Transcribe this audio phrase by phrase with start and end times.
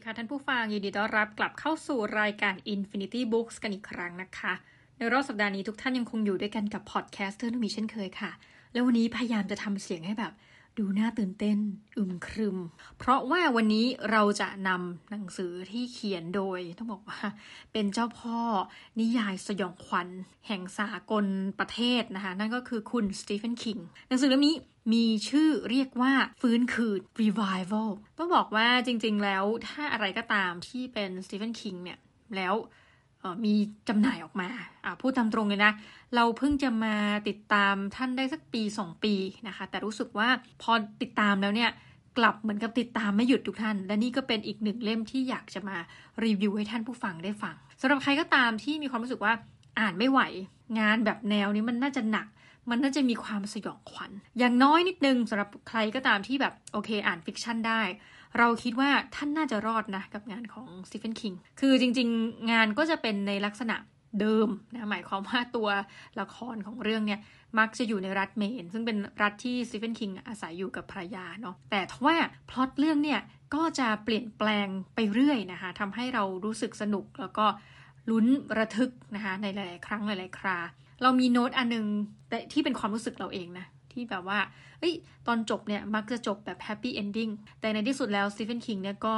[0.00, 4.52] ดีค่ะท่านผู้ฟัง ยินดีต้อนรับกลับเข้าสู่รายการ Infinity Books กันอีกครั้งนะคะ
[4.96, 8.30] ในรอบสัปดาห์นี้ทุกท่านยังคงอยู่ด้วยกันกับ podcaster นมีเช่นเคยค่ะ
[8.72, 10.32] แล้ววันนี้พยายามจะทำเสียงให้แบบ
[10.80, 11.58] ดูน่าตื่นเต้น
[11.96, 12.58] อึมครึม
[12.98, 17.20] เพราะว่าวันนี้เราจะนำหนังสือที่เขียนโดย ต้องบอกว่า
[17.72, 18.38] เป็นเจ้าพ่อ
[19.00, 20.08] นิยายสยองขวัญ
[20.46, 21.24] แห่งสากล
[21.58, 24.56] ประเทศนะคะ นั่นก็คือคุณสตีเฟนคิงหนังสือเล่มนี้
[24.92, 31.98] มีชื่อเรียกว่าฟื้นคืน revival ต้องบอกว่าจริงๆแล้วถ้าอะไรก็ตามที่เป็นสตีเฟนคิงเนี่ย
[32.36, 32.54] แล้ว
[33.44, 33.54] มี
[33.88, 34.48] จำหน่ายออกมา
[35.00, 35.72] พูดตามตรงเลยนะ
[36.14, 36.96] เราเพิ่งจะมา
[37.28, 39.14] ติดตามท่านได้สักปี 2 ปี
[39.48, 40.28] นะคะ แต่รู้สึกว่า
[40.62, 41.70] พอติดตามแล้วเนี่ย
[42.18, 45.76] กลับเหมือนกับติดตามไม่หยุดทุกท่าน และนี่ก็เป็นอีกหนึ่งเล่มที่อยากจะมา
[46.24, 49.32] รีวิวให้ท่านผู้ฟังได้ฟังสำหรับใครก็ตามที่มีความรู้สึกว่า
[49.80, 50.20] อ่านไม่ไหว
[50.78, 52.26] งานแบบแนวนี้มันน่าจะหนัก
[52.70, 57.80] มันน่าจะมีความสยองขวัญ อย่างน้อยนิดนึงสำหรับใครก็ตามที่แบบโอเค อ่าน fiction ได้
[58.38, 63.76] เราคิดว่าท่านน่าจะรอดนะกับงานของสตีเฟนคิงคือจริง ๆ งานก็จะเป็นในลักษณะ
[64.20, 65.68] เดิมนะหมายความว่าตัว
[66.20, 67.20] ละครของเรื่องเนี่ย
[67.58, 72.16] มักจะอยู่ในรัฐเมน ซึ่งเป็นรัฐที่สตีเฟนคิงอาศัยอยู่กับภรรยาเนาะแต่ทว่า
[72.50, 73.20] พล็อตเรื่องเนี่ย
[73.54, 77.46] ก็จะเปลี่ยนแปลงไปเรื่อยนะคะทำให้เรารู้สึกสนุกแล้วก็
[78.10, 78.26] ลุ้น
[78.58, 80.58] ระทึกนะคะในหลาย ๆ ครั้งหลาย ๆ ครา
[81.02, 81.86] เรามีโน้ตอันนึง
[82.28, 84.38] แต่ที่เป็นความรู้สึกเราเองนะ ที่แบบว่า
[84.80, 84.94] เอ้ย
[85.26, 89.14] ตอนจบเนี่ย มักจะจบแบบ happy ending แต่ในที่สุดแล้วสตีเฟนคิงเนี่ยก็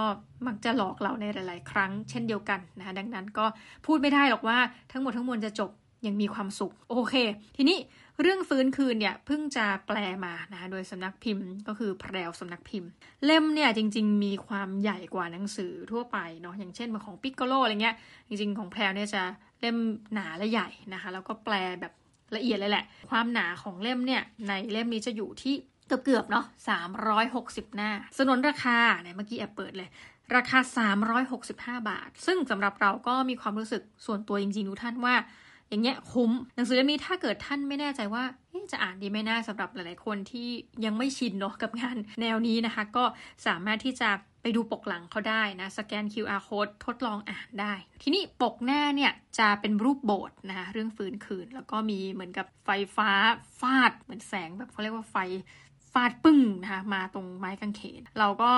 [0.47, 3.47] มักจะหลอกเราในหลาย ๆ ครั้งเช่นเดียวกันนะคะดังนั้นก็
[3.87, 4.59] พูดไม่ได้หรอกว่า
[4.93, 5.70] ทั้งหมดทั้งมวลจะจบอ
[6.06, 7.15] ย่างมีความสุข โอเค
[7.56, 7.78] ทีนี้
[8.20, 12.89] เรื่องฟื้นคืนเนี่ยเพิ่งจะแปลมานะคะโดยสำนักพิมพ์ก็คือแพรวสำนักพิมพ์
[13.25, 17.97] เล่มเนี่ยจริง ๆ มีความใหญ่กว่าหนังสือทั่วไปเนาะอย่างเช่นของปิกโกโลอะไรเงี้ย
[18.28, 19.23] จริง ๆ ของแพรวเนี่ยจะ
[19.61, 19.77] เล่ม
[20.15, 21.93] หนาและใหญ่นะคะ แล้วก็แปลแบบ
[22.36, 25.55] ละเอียดเลยแหละ ความหนาของเล่มเนี่ยในเล่มนี้จะอยู่ที่
[25.86, 26.44] เกือบๆเนาะ
[27.10, 29.88] 360 หน้า สนนราคาเนี่ยเมื่อกี้แอบเปิดเลย
[30.37, 30.59] ราคา
[31.38, 35.15] 365 บาท ซึ่งสำหรับเราก็มีความรู้สึกส่วนตัวจริงๆทุกท่านว่า
[35.69, 38.25] อย่างเงี้ยคุ้มหนังสือเล่มนี้ถ้าเกิดท่านไม่แน่ใจว่า
[38.72, 40.48] จะอ่านดีไม่น่าสำหรับหลายๆคนที่
[40.84, 43.04] ยังไม่ชินเนาะกับงานแนวนี้นะคะ ก็
[43.47, 44.10] สามารถที่จะ
[44.42, 47.72] ไปดูปกหลังเขาได้นะ สแกน QR code ทดลองอ่านได้
[48.03, 53.10] ทีนี้ปกหน้าเนี่ยจะเป็นรูปโบสถ์นะคะเรื่องฟื้นคืน แล้วก็มีเหมือนกับไฟฟ้า
[53.60, 55.16] ฟาด เหมือนแสงแบบเขาเรียกว่าไฟ
[55.92, 58.53] ฟาดปึ้งนะคะมาตรงไม้กางเขน เราก็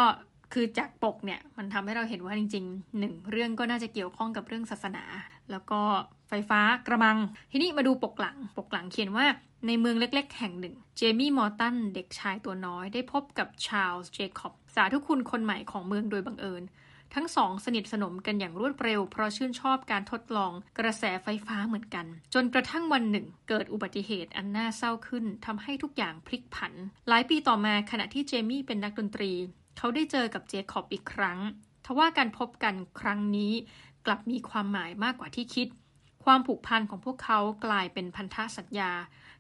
[0.52, 5.04] คือจากปกเนี่ยมันทำให้เราเห็นว่าจริงๆหนึ่งเรื่องก็น่าจะเกี่ยวข้องกับเรื่องศาสนา
[5.50, 5.80] แล้วก็
[6.28, 7.18] ไฟฟ้ากระมัง
[7.52, 9.26] ทีนี้มาดูปกหลัง ปกหลังเขียนว่า
[9.66, 16.62] ในเมืองเล็กๆ แห่งหนึ่ง เจมี่มอร์ตันเด็กชายตัวน้อยได้พบกับชาลส์เจคอบ สาธุคุณคนใหม่ของเมืองโดยบังเอิญ
[17.14, 26.72] ทั้งสองสนิทสนมกันอย่างรวดเร็ว เพราะชื่นชอบการทดลองกระแสไฟฟ้าเหมือนกัน จนกระทั่งวันหนึ่ง เกิดอุบัติเหตุอันน่าเศร้าขึ้นทำให้ทุกอย่างพลิกผัน
[27.08, 29.32] หลายปีต่อมาขณะที่เจมี่เป็นนักดนตรี
[29.78, 31.38] เขาได้เจอกับเจคอบอีกครั้ง
[31.84, 33.52] ทว่าการพบกันครั้งนี้
[34.06, 35.68] กลับมีความหมายมากกว่าที่คิด
[36.24, 38.92] ความผูกพันของพวกเขากลายเป็นพันธสัญญา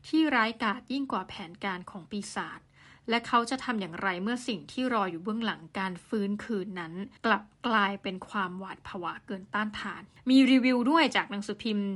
[0.08, 2.60] ที่ร้ายกาจยิ่งกว่าแผนการของปีศาจ
[3.10, 6.92] และเขาจะทำอย่างไรเมื่อสิ่งที่รออยู่เบื้องหลังการฟื้นคืนนั้น
[7.26, 11.88] กลับกลายเป็นความหวาดผวาเกินต้านทาน มีรีวิวด้วยจากหนังสือพิมพ์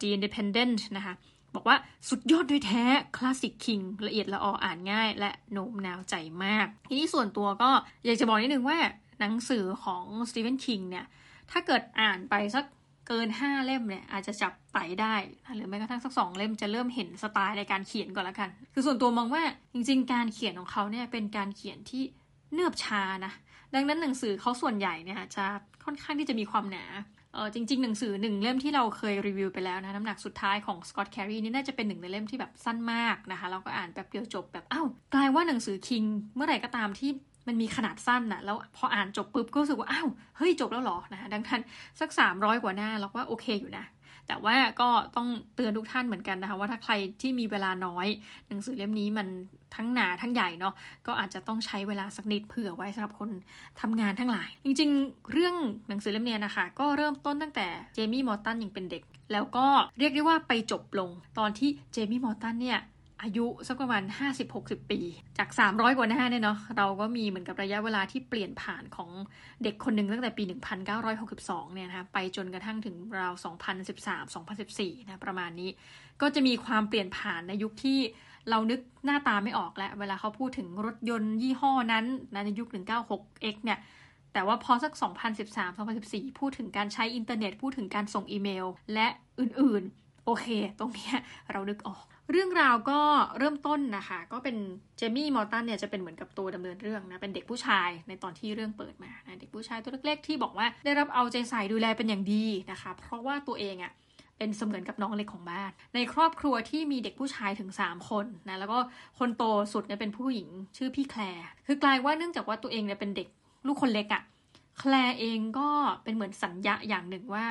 [0.00, 1.14] The Independent นะคะ
[1.54, 1.76] บอกว่า
[2.08, 2.84] สุดยอดด้วยแท้
[3.16, 6.14] คลาสสิกคิงละเอียดละอออ่านง่าย และโน้มน้าวใจ
[6.44, 7.70] มาก ทีนี้ส่วนตัวก็
[8.04, 8.78] อยากจะบอกนิดนึงว่า
[9.20, 11.06] หนังสือของสตีเฟนคิงเนี่ย
[11.50, 12.64] ถ้าเกิดอ่านไปสัก
[13.08, 15.14] เกิน5เล่มเนี่ยอาจจะจับไตได้
[15.56, 19.42] หรือแม้กระทั่งสักสองเล่มจะเริ่มเห็นสไตล์ในการเขียนก่อนละกัน คือส่วนตัวมองว่า
[19.72, 22.02] จริง ๆ การเขียนของเขาเนี่ยเป็นการเขียนที่
[22.52, 23.32] เนืบชานะ
[23.74, 25.44] ดังนั้นหนังสือเขาส่วนใหญ่เนี่ยจะ
[25.84, 26.84] ค่อนข้างที่จะมีความหนา
[27.34, 36.04] เออจริงๆ หนังสือหนึ่งเล่มที่เราเคยรีวิวไปแล้วนะน้ำหนักสุดท้ายของสกอตแครีนี่น่าจะเป็นหนึ่งในเล่มที่แบบสั้นมากนะคะเราก็อ่านแบบเดียวจบแบบอ้าวกลายว่าหนังสือคิง
[36.34, 37.10] เมื่อไหร่ก็ตามที่
[37.48, 41.62] มันมีขนาดสั้นนะแล้วพออ่านจบปุ๊บก็รู้สึกว่าอ้าวเฮ้ยจบแล้วหรอนะดังนั้น
[42.00, 43.86] สัก 300 กว่าหน้าเราว่าโอเคอยู่นะ
[44.30, 48.06] แต่ว่าก็ต้องเตือนทุกท่านเหมือนกันนะคะ ว่าถ้าใครที่มีเวลาน้อย
[48.48, 49.26] หนังสือเล่มนี้มัน
[49.76, 50.74] ทั้งหนาทั้งใหญ่เนาะ
[51.06, 53.30] ก็อาจจะต้องใช้เวลาสักนิดเผื่อไว้สำหรับคน
[53.80, 55.54] ทำงานทั้งหลาย จริงๆ เรื่อง
[55.88, 59.02] หนังสือเล่มนี้นะคะ ก็เริ่มต้นตั้งแต่เจมี่มอร์ตันยังเป็นเด็ก
[59.32, 59.66] แล้วก็
[59.98, 62.78] เรียกได้ว่าไปจบลงตอนที่เจมี่มอร์ตันเนี่ย
[63.22, 64.02] อายุสักประมาณ
[64.46, 65.00] 50-60 ปี
[65.38, 69.10] จาก 300 กว่าหน้าเนี่ยเนาะเราก็มีเหมือนกับระยะเวลาที่เปลี่ยนผ่านของ
[69.62, 70.44] เด็กคนหนึ่งตั้งแต่ปี
[71.08, 73.32] 1962 เนี่ยนะคะไปจนกระทั่งถึงราว
[74.20, 75.70] 2013-2014 นะประมาณนี้
[76.20, 77.98] ก็จะมีความเปลี่ยนผ่านในยุคที่
[78.50, 83.78] เรานึกหน้าตาไม่ออกแล้ว เวลาเขาพูดถึงรถยนต์ยี่ห้อนั้นในยุค 196X เนี่ย
[84.32, 84.92] แต่ว่าพอสัก
[85.66, 89.08] 2013-2014 พูดถึงการใช้อินเทอร์เน็ต พูดถึงการส่งอีเมล และ
[89.40, 90.46] อื่นๆ โอเค
[90.78, 91.10] ตรงนี้
[91.52, 93.00] เรานึกออก เรื่องราวก็
[93.38, 94.56] เริ่มต้นนะคะ ก็เป็น
[94.96, 103.92] เจมี่มอร์ตันเนี่ยจะเป็นเหมือนกับตัวดำเนินเรื่องนะเป็นเด็กผู้ชายในตอนที่เรื่องเปิดมานะเด็กผู้ชายตัวเล็กๆที่บอกว่าได้รับเอาใจใส่ดูแลเป็นอย่างดีนะคะ เพราะว่าตัวเองอะ่ะ
[104.38, 108.78] เป็นเสมือนกับน้องเล็กของบ้าน ในครอบครัวที่มีเด็กผู้ชายถึง 3 คนนะแล้วก็
[109.18, 113.28] คนโตสุดเนี่ยเป็นผู้หญิงชื่อพี่แคลร์คือกลายว่าเนื่องจากว่าตัวเองเนี่ยเป็นเด็ก
[113.66, 114.22] ลูกคนเล็กอะ่ะ
[114.78, 115.68] แคลร์เองก็
[116.04, 117.44] เป็นเหมือนสัญญาอย่างหนึ่งว่า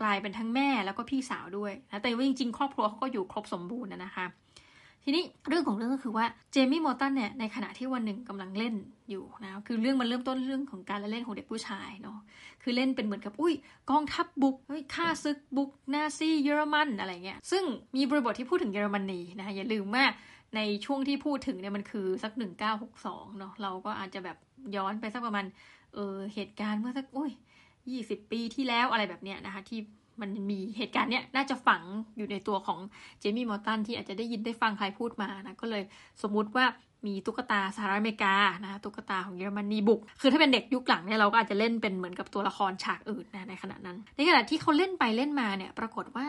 [0.00, 4.26] กลายเป็นทั้งแม่แล้วก็พี่สาวด้วยนะแต่ว่าจริงๆ ครอบครัวเขาก็อยู่ครบสมบูรณ์นะคะ
[5.04, 8.74] ทีนี้เรื่องของเรื่องก็คือว่าเจมี่มอร์ตันเนี่ยในขณะที่วันหนึ่งกำลังเล่น
[9.10, 12.18] อยู่นะคือเรื่องมันเริ่มต้นเรื่องของการเล่นของเด็กผู้ชายเนาะ
[12.62, 13.54] คือเล่นเป็นเหมือนกับอุ้ย
[13.90, 17.64] กองทัพบบุกเฮ้ยฆ่าศึกบุกนาซีเยอรมันอะไรเงี้ยซึ่ง
[17.96, 20.04] มีบริบทที่พูดถึงเยอรมนีนะคะอย่าลืมว่า
[20.56, 22.32] ในช่วงที่พูดถึงเนี่ยมันคือสัก
[22.86, 24.36] 1962เนาะเราก็อาจจะแบบ
[24.76, 25.44] ย้อนไปสักประมาณ
[25.94, 27.30] เออเหตุการณ์เมื่อสักอุ้ย
[28.08, 29.80] 20ปีที่แล้วอะไรแบบเนี้ยนะคะ ที่
[30.20, 31.82] มันมีเหตุการณ์เนี้ยน่าจะฝัง
[32.16, 32.78] อยู่ในตัวของ
[33.20, 35.82] เจมี่มอร์ตันที่อาจจะได้ยินได้ฟังใครพูดมานะก็เลย
[36.22, 36.64] สมมุติว่า
[37.06, 46.26] มีตุ๊กตาสหรัฐอเมริกานะตุ๊กตาของเยอรมนีบุก คือถ้าเป็นเด็กยุคหลังเนี่ยเราก็อาจจะเล่นเป็นเหมือนกับตัวละครฉากอื่นนะในขณะนั้น ในขณะที่เขาเล่นไปเล่นมาเนี่ย ปรากฏว่า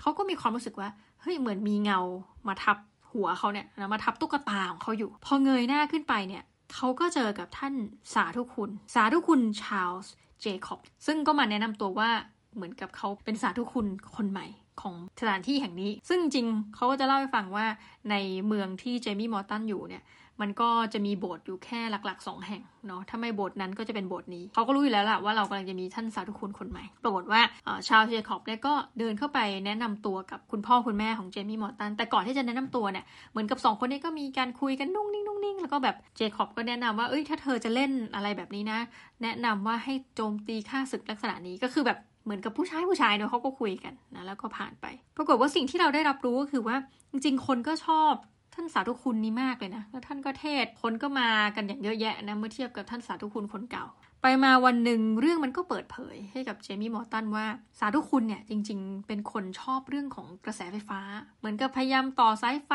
[0.00, 0.88] เขาก็มีความรู้สึกว่า
[1.20, 2.00] เฮ้ยเหมือนมีเงา
[2.48, 2.76] มาทับ
[3.12, 6.42] หัวเขาเนี่ยนะมาทับตุ๊กตาของเขาอยู่ พอเงยหน้าขึ้นไปเนี่ย
[6.74, 7.74] เขาก็เจอกับท่าน
[8.14, 10.12] สาธุคุณ สาธุคุณชาลส์
[10.44, 12.10] เจคอบซึ่งก็มาแนะนำตัวว่า
[12.54, 13.86] เหมือนกับเขาเป็นสาธุคุณ
[14.16, 14.46] คนใหม่
[14.80, 17.66] ของสถานที่แห่งนี้ ซึ่งจริงเขาก็จะเล่าให้ฟังว่า
[18.10, 18.14] ใน
[18.46, 20.02] เมืองที่เจมี่มอร์ตันอยู่เนี่ย
[20.40, 27.40] มันก็จะมีโบสถ์อยู่แค่หลักๆ2แห่งเนาะถ้าไม่โบสถ์นั้นก็จะเป็นโบสถ์นี้เขาก็รู้อยู่แล้วล่ะว่าเรากำลังจะมีท่านสาธุคุณคนใหม่ ปรากฏว่า
[27.88, 38.78] ชาวเจคอบเนี่ยก็เดินเข้าไปแนะนำตัวกับคุณพ่อคุณแม่ของเจมี่มอร์ตันแต่ก่อนที่จะแนะนำตัวเนี่ยเหมือนกับ 2 คนนี้ก็มีการคุยกันนุ่งนิ่งนุ่งนิ่งแล้วก็แบบเจคอบก็แนะนำว่าเอ้ยถ้าเธอจะเล่นอะไรแบบนี้นะ
[39.22, 44.86] แนะนำว่าให้โจมตีฆ่าศึกลักษณะนี้ก็คือแบบเหมือนกับผู้ชายผู้ชายเนาะเขาก็คุยกันนะแล้วก็ผ่านไป
[45.16, 46.76] ปรากฏว่าสิ่งที่เราได้รับรู้ก็คือว่า
[47.10, 48.12] จริงๆ คนก็ชอบ
[48.54, 53.86] ท่านสาธุคุณนี้มากเลยนะแล้วท่านก็เทศคนก็มากันอย่างเยอะแยะนะเมื่อเทียบกับท่านสาธุคุณคนเก่า
[54.22, 57.46] ไปมาวันหนึ่งเรื่องมันก็เปิดเผยให้กับเจมี่มอร์ตันว่า
[57.78, 61.00] สาธุคุณเนี่ยจริง ๆ เป็นคนชอบเรื่องของกระแสไฟฟ้า
[61.38, 62.72] เหมือนกับพยายามต่อสายไฟ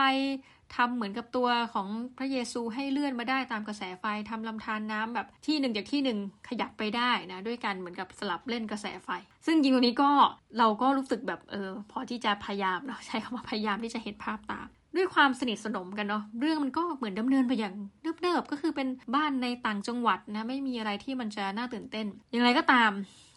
[0.76, 1.88] ทำเหมือนกับตัวของ
[2.18, 9.10] พระเยซูให้เลื่อนมาได้ตามกระแสไฟทำลำธารน้ำแบบที่หนึ่งจากที่หนึ่งขยับไปได้นะด้วยกันเหมือนกับสลับเล่นกระแสไฟ
[9.46, 10.12] ซึ่งจริงตรงนี้ก็
[10.58, 22.92] เราก็รู้สึกแบบเออพอที่จะพยายามเนาะใช้คำว่าพยายามที่จะเห็นภาพตาม ด้วยความสนิทสนมกันเนาะเรื่องมันก็เหมือนดำเนินไปอย่างเนิบๆก็คือเป็นบ้านในต่างจังหวัดนะไม่มีอะไรที่มันจะน่าตื่นเต้น อย่างไรก็ตาม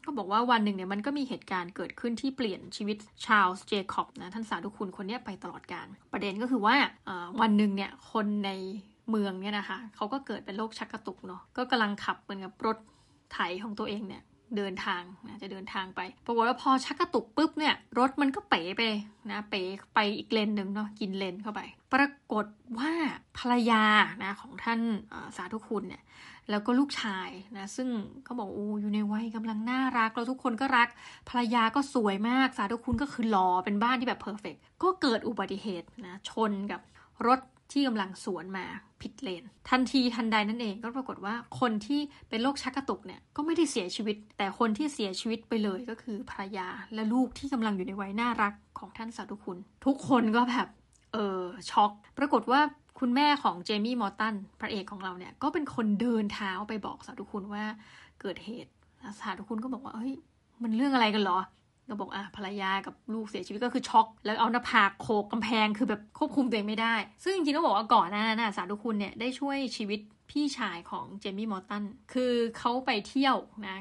[0.04, 6.76] ก็บอกว่าวันหนึ่งเนี่ยมันก็มีเหตุการณ์เกิดขึ้นที่เปลี่ยนชีวิตชาลส์เจคอบนะท่านสาธุคุณคนนี้ไปตลอดการ ประเด็นก็คือว่า
[7.40, 8.50] วันหนึ่งเนี่ยคนใน
[9.10, 12.78] เมืองเนี่ยนะคะเขาก็เกิดเป็นโรคชักกระตุกเนาะก็กำลังขับเหมือนกับรถ
[13.32, 14.22] ไถของตัวเองเนี่ย
[14.56, 18.82] เดินทางนะจะเดินทางไปปรากฏว่าพอชักกระตุกปุ๊บเนี่ยรถมันก็เป๋ไป
[19.30, 19.62] นะเป๋
[19.94, 21.60] ไปอีกเลนหนึ่งเนาะกินเลนเข้าไป
[21.94, 22.46] ปรากฏ
[22.78, 22.92] ว่า
[23.38, 23.84] ภรรยา
[24.22, 24.80] นะของท่าน
[25.36, 26.02] สาธุคุณเนี่ย
[26.50, 27.88] แล้วก็ลูกชายนะซึ่ง
[28.24, 30.88] เขาบอกโอ้อยู่ในวัยกำลังน่ารักแล้วทุกคนก็รัก
[31.28, 36.80] ภรรยาก็สวยมากสาธุคุณก็คือหล่อเป็นบ้านที่แบบ perfect ก็เกิดอุบัติเหตุนะชนกับ
[37.26, 37.40] รถ
[37.72, 38.64] ที่กำลังสวนมา
[39.02, 50.68] ผิดเลน ทันทีทันใดนั่นเองก็ปรากฏว่าคนที่เป็นโรคชักกระตุกเนี่ยก็ไม่ได้เสียชีวิต แต่คนที่เสียชีวิตไปเลยก็คือภรรยาและลูกที่กำลังอยู่ในวัยน่ารักของท่านสาธุคุณ ทุกคนก็แบบ
[51.12, 52.60] เออช็อก ปรากฏว่า
[53.00, 57.64] คุณแม่ของเจมี่มอร์ตันพระเอกของเราเนี่ยก็เป็นคนเดินเท้าไปบอกสาธุคุณว่า
[58.20, 58.72] เกิดเหตุ
[59.20, 60.14] สาธุคุณก็บอกว่าเฮ้ย
[60.62, 61.38] มันเรื่องอะไรกันหรอ
[61.92, 66.94] ก็บอกอะภรรยากับลูกเสียชีวิตก็คือช็อก แล้วเอาหน้าผากโขกกำแพงคือแบบควบคุมตัวเองไม่ได้
[67.24, 73.36] ซึ่งจริงๆต้องบอกว่าก่อนหน้านั้นสาธุคุณเนี่ยได้ช่วยชีวิตพี่ชายของเจมี่มอร์ตันคือเขาไปเที่ยว
[73.68, 73.78] นะ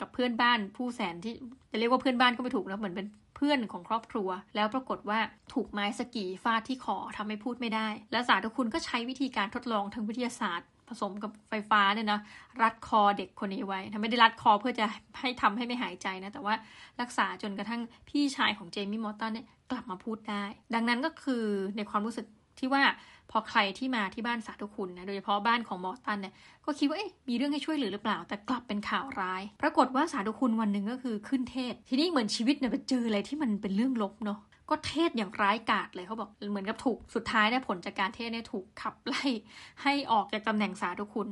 [0.00, 1.34] กับเพื่อนบ้านผู้แสนที่
[1.70, 5.18] จะเรียกว่าเพื่อนบ้านก็ไม่ถูกนะเหมือนเป็นเพื่อนของครอบครัว แล้วปรากฏว่า
[5.52, 12.20] ถูกไม้สกีฟาดที่คอทำให้พูดไม่ได้ และสาธุคุณก็ใช้วิธีการทดลองทางวิทยาศาสตร์ ผสมกับไฟฟ้าเนี่ยนะ
[12.62, 14.86] รัดคอเด็กคนนี้ไว้ทำไม่ได้รัดคอเพื่อจะ
[15.20, 16.54] ให้ทำให้ไม่หายใจนะ แต่ว่า
[17.00, 20.44] รักษาจนกระทั่งพี่ชายของเจมี่มอร์ตันเนี่ยกลับมาพูดได้
[20.74, 21.44] ดังนั้นก็คือ
[21.76, 22.26] ในความรู้สึก
[22.58, 22.82] ที่ว่า
[23.30, 34.38] พอใครที่มาที่บ้านสาธุคุณนะโดยเฉพาะบ้านของมอร์ตันเนี่ยก็คิดว่าเอ๊ะมีเรื่องให้ช่วยเหลือหรือเปล่า แต่กลับเป็นข่าวร้าย ปรากฏว่าสาธุคุณวันหนึ่งก็คือขึ้นเทศ ทีนี้เหมือนชีวิตเนี่ยไปเจออะไรที่มันเป็นเรื่องลบเนาะ
[34.70, 39.24] ก็เทศอย่างร้ายกาจเลยเขาบอกเหมือนกับถูกสุดท้ายเนี่ยผลจากการเทศเนี่ยถูกขับไล่
[39.82, 41.28] ให้ออกจากตำแหน่งสาธุคุณ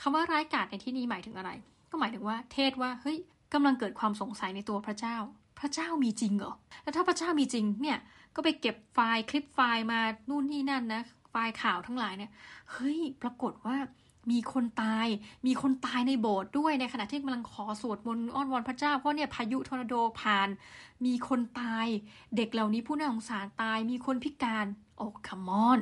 [0.00, 1.50] คำว่าร้ายกาจในที่นี้หมายถึงอะไร
[1.90, 3.18] ก็หมายถึงว่าเทศน์ว่าเฮ้ย
[3.54, 5.16] กำลังเกิดความสงสัยในตัวพระเจ้า
[5.58, 7.98] พระเจ้ามีจริงเหรอแล้วถ้าพระเจ้ามีจริงเนี่ย
[8.34, 12.30] ก็ไปเก็บไฟล์คลิปไฟล์มานู่นนี่นั่นนะไฟล์ข่าวทั้งหลายเนี่ย
[12.72, 13.76] เฮ้ยปรากฏว่า
[14.30, 15.06] มีคนตาย
[15.46, 20.48] มีคนตายในโบสถ์ด้วยในขณะที่กำลังขอสวดมนต์อ้อนวอนพระเจ้าเพราะเนี่ยพายุทอร์นาโดผ่าน
[21.04, 21.86] มีคนตาย
[22.36, 25.78] เด็กเหล่านี้ผู้น่าสงสารตาย มีคนพิการ โอ้คัมอน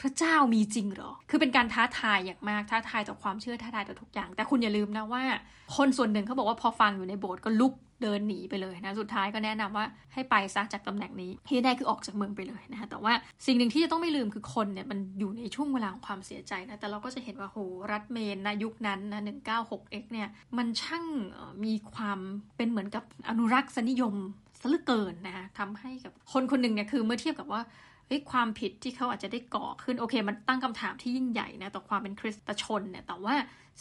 [0.00, 5.22] พระเจ้ามีจริงหรอ คือเป็นการท้าทายอย่างมาก ท้าทายต่อความเชื่อ ท้าทายต่อทุกอย่าง แต่คุณอย่าลืมนะว่า
[5.76, 13.12] คนส่วนหนึ่งเขาบอกว่าพอฟังอยู่ในโบสถ์ก็ลุกเดินหนีไปเลยนะ สุดท้ายก็แนะนำว่าให้ไปซะจากตำแหน่งนี้ที่ได้คือออกจากเมืองไปเลยนะคะแต่ว่า
[13.46, 17.58] สิ่งหนึ่งที่จะต้องไม่ลืมคือคนเนี่ยมันอยู่ในช่วงเวลาของความเสียใจนะ แต่เราก็จะเห็นว่าโห
[17.92, 20.28] รัฐเมนนะยุคนั้นนะ 196x เนี่ย
[20.58, 21.04] มันช่าง
[21.64, 22.18] มีความ
[22.56, 24.14] เป็นเหมือนกับอนุรักษ์สนิยม
[24.60, 27.62] ซะเหลือเกินนะคะทำให้กับคนคนหนึ่งเนี่ยคือเมื่อเทียบกับว่า
[28.08, 33.34] เฮ้ยความผิดที่เขาอาจจะได้ก่อขึ้นโอเค มันตั้งคำถามที่ยิ่งใหญ่นะต่อความเป็นคริสตชนเนี่ยแต่ว่า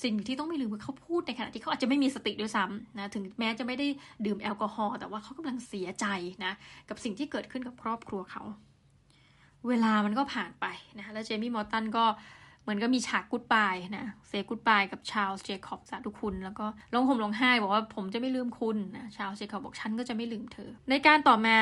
[0.04, 3.88] สิ่งที่ต้องไม่ลืมคือเขาพูดในขณะที่เขาอาจจะไม่มีสติด้วยซ้ำนะถึงแม้จะไม่ได้
[4.26, 6.06] ดื่มแอลกอฮอล์แต่ว่าเขากำลังเสียใจ
[6.46, 6.54] นะ
[6.90, 8.44] กับสิ่งที่เกิดขึ้นกับครอบครัวเขา
[9.68, 10.66] เวลามันก็ผ่านไป
[10.98, 12.06] นะแล้วเจมี่มอร์ตันก็
[12.68, 21.58] มือนก็มีฉากกุดบายนะเซกุดบายกับชาลส์เจคอบสาธุคุณ แล้วก็ร้องห่มร้องไห้บอกว่าผมจะไม่ลืมคุณนะชาลส์เจคอบบอกฉันก็จะไม่ลืมเธอ ในการต่อมา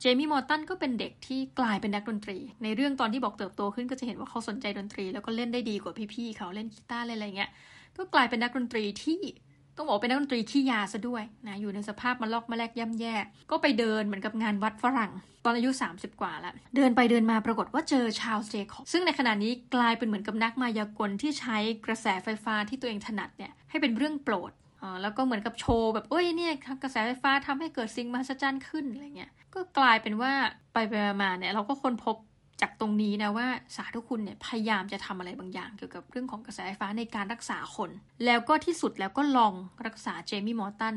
[0.00, 7.50] เจมี่มอร์ตันก็เป็นเด็กที่กลายเป็นนักดนตรี ในเรื่องตอนที่บอกเติบโตขึ้นก็จะเห็นว่าเขาสนใจดนตรี แล้วก็เล่นได้ดีกว่าพี่ๆเขาเล่นกีตาร์อะไรอะไรเงี้ย
[7.96, 9.20] ก็กลายเป็นนักดนตรีที่
[9.76, 13.14] ต้องบอกเป็นนักดนตรีขี้ยาซะด้วยนะอยู่ในสภาพมาลอกมาแลกย่ำแย่
[13.50, 15.12] ก็ไปเดินเหมือนกับงานวัดฝรั่ง
[15.44, 24.52] ตอนอายุ 30 กว่าแล้ว เดินไปเดินมาปรากฏว่าเจอชาวเจคอบซึ่งในขณะนี้กลายเป็นเหมือนกับนักมายากลที่ใช้กระแสไฟฟ้าที่ตัวเองถนัดเนี่ยให้เป็นเรื่องโปรด
[25.02, 26.52] แล้วก็เหมือนกับโชว์แบบเอ้ยเนี่ย
[26.82, 30.32] กระแสไฟฟ้าทำให้เกิดสิ่งมหัศจรรย์ขึ้นอะไรเงี้ยก็กลายเป็นว่า
[30.72, 32.16] ไปไปมาเนี่ยเราก็ค้นพบ
[32.62, 37.90] จากตรงนี้นะว่าสาธุคุณเนี่ยพยายามจะทำอะไรบางอย่าง เกี่ยวกับเรื่องของกระแสไฟฟ้าในการรักษาคน
[38.24, 39.54] แล้วก็ที่สุดแล้วก็ลอง
[39.86, 40.94] รักษาเจมี่มอร์ตัน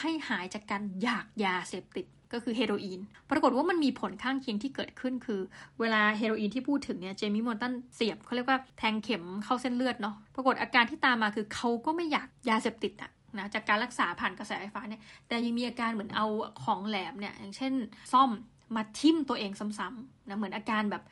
[0.00, 5.40] ให้หายจากการอยากยาเสพติดก็คือเฮโรอีน ปรากฏว่ามันมีผลข้างเคียงที่เกิดขึ้นคือ
[5.80, 16.26] เวลาเฮโรอีนที่พูดถึงเนี่ย เจมี่มอร์ตันเสียบเขาเรียกว่าแทงเข็มเข้าเส้นเลือดเนาะ ปรากฏอาการที่ตามมาคือเขาก็ไม่อยากยาเสพติดอะนะจากการรักษาผ่านกระแสไฟฟ้าเนี่ย แต่ยังมีอาการเหมือนเอา
[16.64, 17.72] ของแหลมเนี่ย อย่างเช่น
[18.12, 18.30] ซ่อม
[18.74, 21.02] มาทิ่มตัวเองซ้ำๆนะเหมือนอาการแบบ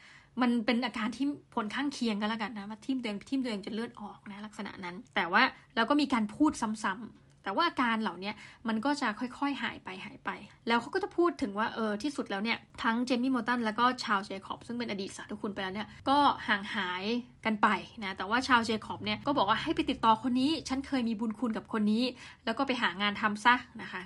[0.42, 5.42] มันเป็นอาการที่ผลข้างเคียงกันแล้วกันนะว่าทิ่มตัวเองทิ่มตัวเองจนเลือดออกนะลักษณะนั้น แต่ว่า
[5.76, 8.32] เราก็มีการพูดซ้ำๆแต่ว่าอาการเหล่านี้
[8.68, 10.30] มันก็จะค่อยๆหายไปหายไป
[10.68, 16.18] แล้วเขาก็จะพูดถึงว่าเออที่สุดแล้วเนี่ยทั้งเจมี่มอตันแล้วก็ชาวเจคอบซึ่งเป็นอดีตสาธุคุณไปแล้วเนี่ยก็
[16.48, 17.04] ห่างหาย
[17.44, 17.68] กันไป
[18.04, 22.04] นะแต่ว่าชาวเจคอบเนี่ยก็บอกว่าให้ไปติดต่อคนนี้ ฉันเคยมีบุญคุณกับคนนี้
[22.44, 24.02] แล้วก็ไปหางานทำซะนะคะ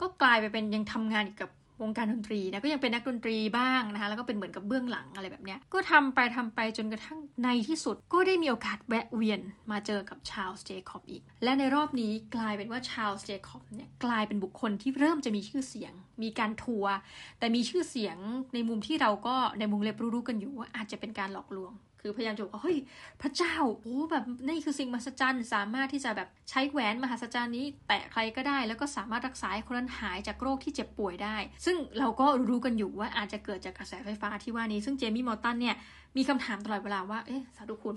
[0.00, 1.50] ก็กลายไปเป็นยังทำงานกับ
[1.82, 16.92] วงการดนตรีนะก็ยังเป็นนักดนตรีบ้างนะคะแล้วก็เป็นเหมือนกับเบื้องหลังอะไรแบบเนี้ยก็ทำไปทำไปจนกระทั่งในที่สุด ก็ได้มีโอกาสแวะเวียนมาเจอกับชาลส์เจคอบอีก และในรอบนี้กลายเป็นว่าชาลส์เจคอบเนี่ยกลายเป็นบุคคลที่เริ่มจะมีชื่อเสียง มีการทัวร์
[17.38, 18.16] แต่มีชื่อเสียง
[18.54, 21.72] ในมุมที่เราก็ในมุมเล็บรู้ๆกันอยู่ว่าอาจจะเป็นการหลอกลวง
[22.04, 22.78] คือพยายามจะบอกว่าเฮ้ย
[23.22, 35.76] พระเจ้าโอ้แบบนี่คือสิ่งมหัศจรรย์สามารถที่จะแบบใช้แหวนมหัศจรรย์นี้ แตะใครก็ได้ แล้วก็สามารถรักษาคนนั้นหายจากโรคที่เจ็บป่วยได้ ซึ่งเราก็รู้กันอยู่ว่าอาจจะเกิดจากกระแสไฟฟ้าที่ว่านี้ ซึ่งเจมี่มอร์ตันเนี่ย
[36.16, 37.96] มีคำถามตลอดเวลาว่าเอ๊ะสาธุคุณ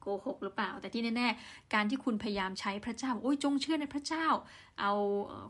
[0.00, 4.26] โกหกหรือเปล่า แต่ที่แน่ๆ การที่คุณพยายามใช้พระเจ้า โอ้ยจงเชื่อในพระเจ้า
[4.80, 4.92] เอา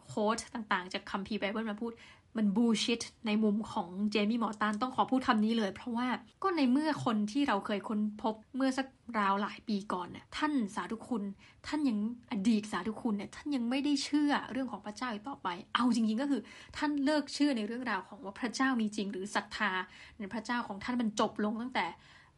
[0.08, 1.92] quote ต่างๆ จากคัมภีร์ไบเบิลมาพูด
[2.36, 6.08] มัน bullshit ในมุมของเจมี่มอร์ตันต้องขอพูดคำนี้เลย เพราะว่า
[6.42, 8.86] ก็ในเมื่อคนที่เราเคยค้นพบเมื่อสัก
[9.18, 11.22] ราวหลายปีก่อนน่ะท่านสาธุคุณ
[11.66, 11.98] ท่านยัง
[12.30, 16.40] อดีตสาธุคุณเนี่ยท่านยังไม่ได้เชื่อเรื่องของพระเจ้าอีกต่อไป เอาจริง ๆ ก็คือ
[16.76, 19.70] ท่านเลิกเชื่อในเรื่องราวของว่าพระเจ้ามีจริง หรือศรัทธา
[20.18, 21.86] ในพระเจ้าของท่านมันจบลงตั้งแต่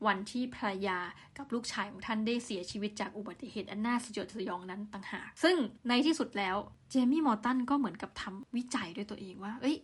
[0.06, 0.98] วันที่ภรรยา
[1.38, 5.56] กับลูกชายของท่านได้เสียชีวิตจากอุบัติเหตุอันน่าสยดสยองนั้นต่างหาก ซึ่ง
[5.88, 6.56] ในที่สุดแล้ว
[6.90, 9.76] เจมี่มอร์ตันก็เหมือนกับทำวิจัยด้วยตัวเองว่า เอ้ย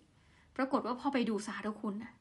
[0.56, 2.12] ปรากฏว่าพอไปดูสาธุคุณนะ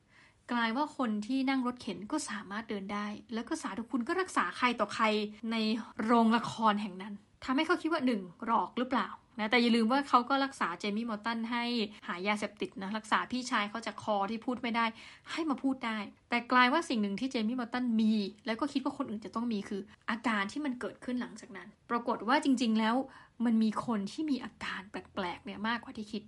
[0.52, 5.06] กลายว่าคนที่นั่งรถเข็นก็สามารถเดินได้ แล้วก็สาธุคุณก็รักษาใครต่อใคร
[5.52, 5.56] ใน
[6.04, 9.08] โรงละครแห่งนั้นทำให้เขาคิดว่าหนึ่งหลอกหรือเปล่า
[9.40, 11.64] นะแต่อย่าลืมว่าเขาก็รักษาเจมี่มอร์ตันให้
[12.08, 14.86] หายาเสพติดนะรักษาพี่ชายเขาจากคอที่พูดไม่ได้
[15.32, 15.98] ให้มาพูดได้
[16.30, 18.14] แต่กลายว่าสิ่งหนึ่งที่เจมี่มอร์ตันมี
[18.46, 22.96] แล้วก็คิดว่าคนอื่นจะต้องมีคือ อาการที่มันเกิดขึ้นหลังจากนั้น ปรากฏว่าจริง ๆ แล้ว
[23.46, 26.24] มันมีคนที่มีอาการแปลกๆเนี่ยมากกว่าที่คิด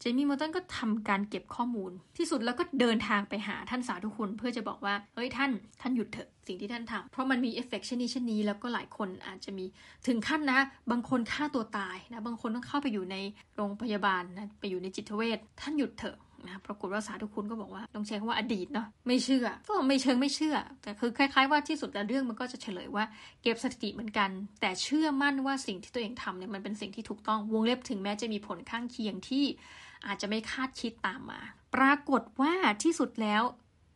[0.00, 9.64] เจมี่มอร์ตันก็ทำการเก็บข้อมูล ที่สุดแล้วก็เดินทางไปหาท่านสาธุคุณเพื่อจะบอกว่า เฮ้ยท่านท่านหยุดเถอะสิ่งที่ท่านทำเพราะมันมีเอฟเฟกชันนี้ชันนี้ แล้วก็หลายคนอาจจะมี
[10.06, 13.16] ถึงขั้นนะ บางคนฆ่าตัวตายนะ บางคนต้องเข้าไปอยู่ใน
[13.56, 23.04] โรงพยาบาลนะไปอยู่ในจิตเวชท่านหยุดเถอะนะปรากฏว่าสาธุคุณก็บอกว่าต้องใช้คำว่าอดีตเนาะไม่เชื่อ ก็ไม่เชิงไม่เชื่อ แต่คือคล้ายๆ ว่าที่สุดแล้วเรื่องมันก็จะเฉลยว่า
[23.42, 24.30] เก็บสถิติเหมือนกัน
[24.60, 29.44] แต่เชื่อมั่นว่าสิ่งที่ตัวเองทำเนี่ยมันเป็นสิ่งที่ถูกต้องวงเล็บถึงแม้จะมีผลข้างเคียงที่
[30.06, 31.40] อาจจะไม่คาดคิดตามมา
[31.74, 32.52] ปรากฏว่า
[32.82, 33.42] ที่สุดแล้ว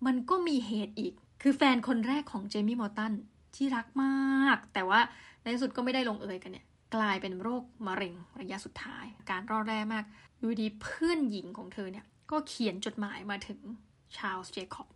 [0.06, 3.12] มันก็มีเหตุอีก คือแฟนคนแรกของเจมี่มอร์ตัน
[3.56, 5.00] ที่รักมาก แต่ว่า
[5.42, 10.04] ในที่สุดก็ไม่ได้ลงเอยกันเนี่ย กลายเป็นโรคมะเร็งระยะสุดท้าย การรอดแร่มาก
[10.38, 13.60] อยู่ดีเพื่อนหญิงของเธอเนี่ยก็เขียนจดหมายมาถึง
[14.16, 14.88] ชาลส์เจคอบ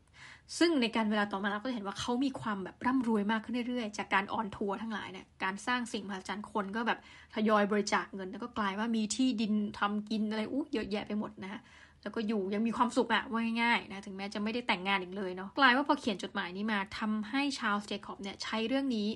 [0.58, 6.98] ซึ่งในกาลเวลาต่อมาเราก็จะเห็นว่าเขามีความแบบร่ำรวยมากขึ้นเรื่อยๆ จากการ on tour ทั้งหลายเนี่ยการสร้างสิ่งมหัศจรรย์คนก็แบบ
[7.34, 11.60] ทยอยบริจาคเงิน แล้วก็กลายว่ามีที่ดินทำกินอะไรอู้เยอะแยะไปหมดนะฮะ
[12.02, 19.08] แล้วก็อยู่ยังมีความสุขอะว่าง่ายๆนะถึงแม้จะไม่ได้แต่งงานอีกเลยเนาะกลายว่าพอเขียนจดหมายนี้มาทำให้ชาลส์เจคอบเนี่ยใช้เรื่องนี้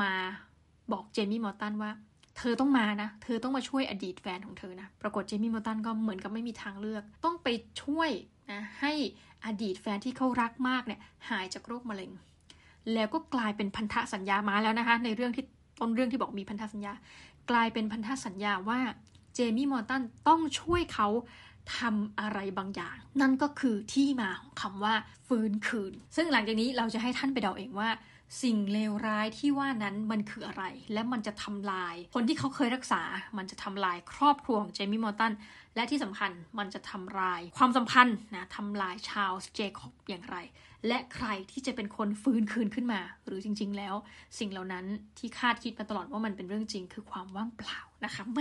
[0.00, 0.14] มา
[0.92, 1.90] บอกเจมี่มอร์ตันว่า
[2.38, 7.48] เธอต้องมานะ เธอต้องมาช่วยอดีตแฟนของเธอนะ ปรากฏเจมี่มอร์ตันก็เหมือนกับไม่มีทางเลือก ต้องไป
[7.82, 8.10] ช่วย
[8.52, 8.92] นะให้
[9.46, 12.10] อดีตแฟนที่เขารักมากเนี่ยหายจากโรคมะเร็ง
[12.94, 15.44] แล้วก็กลายเป็นพันธสัญญามาแล้วนะคะ ในเรื่องที่
[15.80, 16.92] ต้นเรื่องที่บอกมีพันธสัญญา
[17.50, 18.80] กลายเป็นพันธสัญญาว่า
[19.34, 21.08] เจมี่มอร์ตันต้องช่วยเขา
[21.78, 24.94] ทำอะไรบางอย่าง นั่นก็คือที่มาของคำว่า
[25.26, 27.90] ฟื้นคืน ซึ่งหลังจากนี้เราจะให้ท่านไปเดาเองว่า
[28.42, 33.02] สิ่งเลวร้ายที่ว่านั้นมันคืออะไร และมันจะทำลาย คนที่เขาเคยรักษา
[33.38, 35.32] มันจะทำลายครอบครัวของเจมี่มอร์ตัน
[35.76, 40.36] และที่สำคัญมันจะทำลายความสัมพันธ์นะทำลายชาลส์เจคอบอย่างไร
[40.88, 43.94] และใครที่จะเป็นคนฟื้นคืนขึ้นมา หรือจริง ๆ แล้ว
[44.38, 44.84] สิ่งเหล่านั้น
[45.18, 48.40] ที่คาดคิดมาตลอดว่ามันเป็นเรื่องจริง คือความว่างเปล่านะคะแหม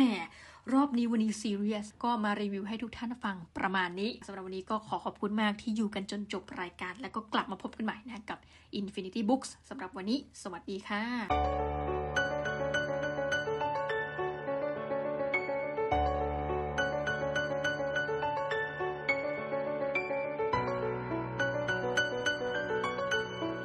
[0.73, 8.39] รอบนี้วันนี้ซีเรียสก็มารีวิวให้ทุกท่านฟังประมาณนี้สำหรับวันนี้ก็ขอขอบคุณมากที่อยู่กันจนจบรายการ แล้วก็กลับมาพบกันใหม่นะกับ
[8.79, 11.82] Infinity Books สำหรับวันนี้ สวัสดีค่ะ